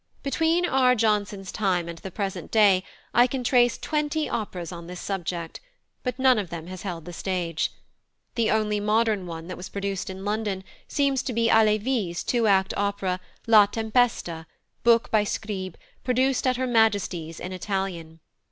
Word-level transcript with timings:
Between 0.23 0.65
R. 0.65 0.95
Johnson's 0.95 1.51
time 1.51 1.87
and 1.87 1.99
the 1.99 2.09
present 2.09 2.49
day 2.49 2.83
I 3.13 3.27
can 3.27 3.43
trace 3.43 3.77
twenty 3.77 4.27
operas 4.27 4.71
on 4.71 4.87
this 4.87 4.99
subject, 4.99 5.59
but 6.01 6.17
none 6.17 6.39
of 6.39 6.49
them 6.49 6.65
has 6.65 6.81
held 6.81 7.05
the 7.05 7.13
stage. 7.13 7.71
The 8.33 8.49
only 8.49 8.79
modern 8.79 9.27
one 9.27 9.45
that 9.45 9.57
was 9.57 9.69
produced 9.69 10.09
in 10.09 10.25
London 10.25 10.63
seems 10.87 11.21
to 11.21 11.33
be 11.33 11.49
+Halévy's+ 11.49 12.23
two 12.23 12.47
act 12.47 12.73
opera 12.75 13.19
La 13.45 13.67
Tempesta, 13.67 14.47
book 14.83 15.11
by 15.11 15.23
Scribe, 15.23 15.77
produced 16.03 16.47
at 16.47 16.57
Her 16.57 16.65
Majesty's 16.65 17.39
in 17.39 17.51
Italian. 17.51 18.21